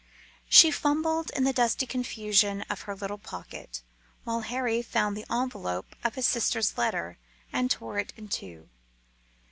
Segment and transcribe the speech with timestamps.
[0.49, 3.83] She fumbled in the dusty confusion of her little pocket
[4.23, 7.19] while Harry found the envelope of his sister's letter
[7.53, 8.67] and tore it in two.